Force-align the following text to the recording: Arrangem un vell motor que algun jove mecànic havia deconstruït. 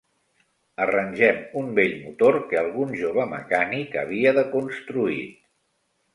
Arrangem 0.85 1.37
un 1.61 1.69
vell 1.79 1.93
motor 2.05 2.39
que 2.55 2.59
algun 2.63 2.97
jove 3.03 3.27
mecànic 3.35 4.01
havia 4.07 4.35
deconstruït. 4.41 5.39